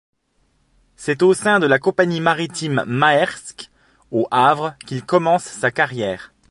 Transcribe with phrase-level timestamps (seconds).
[0.95, 3.69] C'est au sein de la compagnie maritime Maersk,
[4.09, 6.33] au Havre, qu'il commence sa carrière.